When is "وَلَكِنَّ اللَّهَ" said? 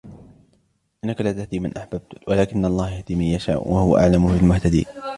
2.29-2.89